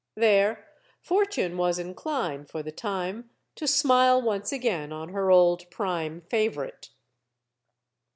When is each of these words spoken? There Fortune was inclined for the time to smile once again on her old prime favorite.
There 0.15 0.65
Fortune 1.03 1.57
was 1.57 1.77
inclined 1.77 2.49
for 2.49 2.63
the 2.63 2.71
time 2.71 3.29
to 3.53 3.67
smile 3.67 4.19
once 4.19 4.51
again 4.51 4.91
on 4.91 5.09
her 5.09 5.29
old 5.29 5.69
prime 5.69 6.21
favorite. 6.21 6.89